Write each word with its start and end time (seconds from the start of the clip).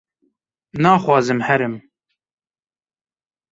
naxwazim 0.83 1.41
herim 1.49 1.75